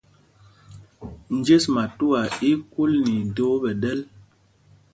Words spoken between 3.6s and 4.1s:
ɓɛ ɗɛ́l.